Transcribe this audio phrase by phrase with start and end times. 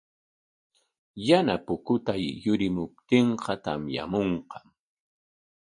[1.27, 4.67] Yana pukutay yurimuptinqa tamyamunqam.